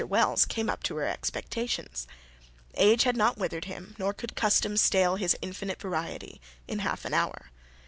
Wells 0.09 0.45
came 0.45 0.67
up 0.67 0.81
to 0.85 0.95
her 0.95 1.05
expectations. 1.07 2.07
Age 2.73 3.03
had 3.03 3.15
not 3.15 3.37
withered 3.37 3.65
him, 3.65 3.95
nor 3.99 4.13
could 4.15 4.35
custom 4.35 4.75
stale 4.75 5.15
his 5.15 5.37
infinite 5.43 5.79
variety 5.79 6.41
in 6.67 6.79
half 6.79 7.05
an 7.05 7.13
hour. 7.13 7.51